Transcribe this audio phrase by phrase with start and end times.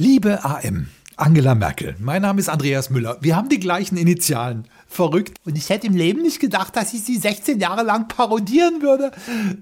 [0.00, 3.18] Liebe AM, Angela Merkel, mein Name ist Andreas Müller.
[3.20, 4.66] Wir haben die gleichen Initialen.
[4.86, 5.36] Verrückt.
[5.44, 9.10] Und ich hätte im Leben nicht gedacht, dass ich sie 16 Jahre lang parodieren würde.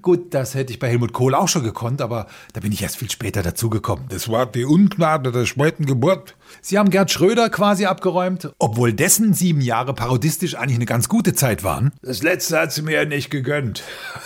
[0.01, 2.95] Gut, das hätte ich bei Helmut Kohl auch schon gekonnt, aber da bin ich erst
[2.95, 4.05] viel später dazugekommen.
[4.07, 6.37] Das war die Ungnade der zweiten Geburt.
[6.61, 11.33] Sie haben Gerd Schröder quasi abgeräumt, obwohl dessen sieben Jahre parodistisch eigentlich eine ganz gute
[11.33, 11.91] Zeit waren.
[12.01, 13.83] Das letzte hat sie mir ja nicht gegönnt.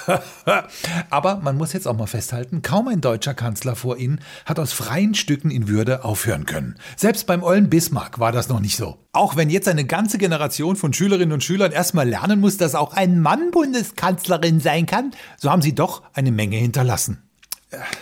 [1.09, 4.73] aber man muss jetzt auch mal festhalten, kaum ein deutscher Kanzler vor Ihnen hat aus
[4.73, 6.75] freien Stücken in Würde aufhören können.
[6.95, 8.97] Selbst beim Ollen Bismarck war das noch nicht so.
[9.11, 12.93] Auch wenn jetzt eine ganze Generation von Schülerinnen und Schülern erstmal lernen muss, dass auch
[12.93, 17.21] ein Mann Bundeskanzlerin sein kann, so haben sie doch eine Menge hinterlassen.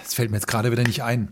[0.06, 1.30] Es fällt mir jetzt gerade wieder nicht ein.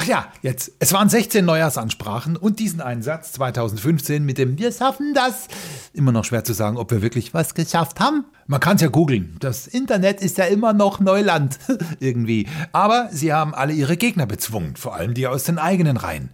[0.00, 0.70] Ach ja, jetzt.
[0.78, 5.48] Es waren 16 Neujahrsansprachen und diesen Einsatz 2015 mit dem Wir schaffen das.
[5.92, 8.24] Immer noch schwer zu sagen, ob wir wirklich was geschafft haben.
[8.46, 9.36] Man kann es ja googeln.
[9.40, 11.58] Das Internet ist ja immer noch Neuland.
[11.98, 12.46] Irgendwie.
[12.70, 14.76] Aber sie haben alle ihre Gegner bezwungen.
[14.76, 16.30] Vor allem die aus den eigenen Reihen.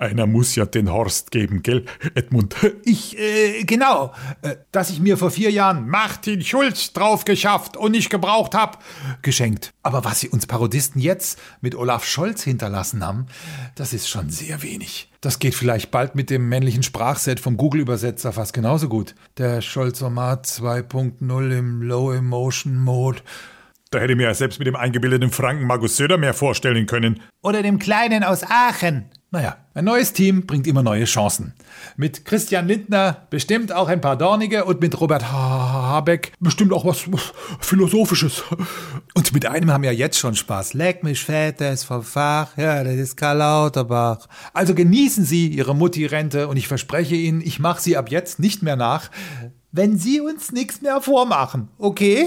[0.00, 2.56] Einer muss ja den Horst geben, gell, Edmund?
[2.86, 4.14] Ich, äh, genau.
[4.40, 8.82] Äh, dass ich mir vor vier Jahren Martin Schulz drauf geschafft und nicht gebraucht hab,
[9.20, 9.74] geschenkt.
[9.82, 13.26] Aber was sie uns Parodisten jetzt mit Olaf Scholz hinterlassen haben,
[13.74, 15.10] das ist schon sehr wenig.
[15.20, 19.14] Das geht vielleicht bald mit dem männlichen Sprachset vom Google-Übersetzer fast genauso gut.
[19.36, 23.20] Der Scholzomat 2.0 im Low Emotion Mode.
[23.90, 27.20] Da hätte ich mir ja selbst mit dem eingebildeten Franken Markus Söder mehr vorstellen können.
[27.42, 29.10] Oder dem Kleinen aus Aachen.
[29.32, 31.54] Naja, ein neues Team bringt immer neue Chancen.
[31.96, 37.12] Mit Christian Lindner bestimmt auch ein paar Dornige und mit Robert Habeck bestimmt auch was,
[37.12, 38.42] was Philosophisches.
[39.14, 40.74] Und mit einem haben wir jetzt schon Spaß.
[40.74, 42.56] Leck mich fett, der ist vom Fach.
[42.56, 44.26] Ja, das ist Karl Lauterbach.
[44.52, 48.64] Also genießen Sie Ihre Mutti-Rente und ich verspreche Ihnen, ich mache sie ab jetzt nicht
[48.64, 49.12] mehr nach,
[49.70, 51.68] wenn Sie uns nichts mehr vormachen.
[51.78, 52.26] Okay?